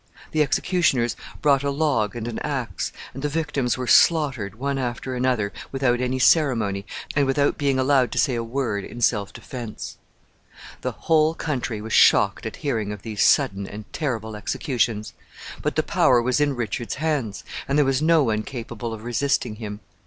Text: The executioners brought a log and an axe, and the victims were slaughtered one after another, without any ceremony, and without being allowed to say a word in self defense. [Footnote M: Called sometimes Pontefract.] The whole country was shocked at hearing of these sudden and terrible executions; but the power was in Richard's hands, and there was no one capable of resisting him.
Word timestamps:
The 0.31 0.41
executioners 0.41 1.15
brought 1.43 1.61
a 1.63 1.69
log 1.69 2.15
and 2.15 2.27
an 2.27 2.39
axe, 2.39 2.91
and 3.13 3.21
the 3.21 3.29
victims 3.29 3.77
were 3.77 3.85
slaughtered 3.85 4.55
one 4.55 4.79
after 4.79 5.13
another, 5.13 5.53
without 5.71 6.01
any 6.01 6.17
ceremony, 6.17 6.87
and 7.15 7.27
without 7.27 7.55
being 7.55 7.77
allowed 7.77 8.11
to 8.13 8.17
say 8.17 8.33
a 8.33 8.43
word 8.43 8.83
in 8.83 8.99
self 9.01 9.31
defense. 9.31 9.99
[Footnote 10.81 10.89
M: 10.97 11.03
Called 11.03 11.03
sometimes 11.03 11.05
Pontefract.] 11.05 11.05
The 11.05 11.05
whole 11.05 11.33
country 11.75 11.81
was 11.81 11.93
shocked 11.93 12.45
at 12.47 12.61
hearing 12.65 12.91
of 12.91 13.03
these 13.03 13.21
sudden 13.21 13.67
and 13.67 13.93
terrible 13.93 14.35
executions; 14.35 15.13
but 15.61 15.75
the 15.75 15.83
power 15.83 16.19
was 16.19 16.41
in 16.41 16.55
Richard's 16.55 16.95
hands, 16.95 17.43
and 17.67 17.77
there 17.77 17.85
was 17.85 18.01
no 18.01 18.23
one 18.23 18.41
capable 18.41 18.95
of 18.95 19.03
resisting 19.03 19.57
him. 19.57 19.81